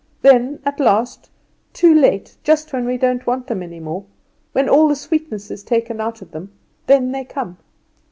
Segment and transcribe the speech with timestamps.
[0.23, 1.29] Then at last,
[1.73, 4.03] too late, just when we don't want them any more,
[4.51, 6.51] when all the sweetness is taken out of them,
[6.87, 7.57] then they come.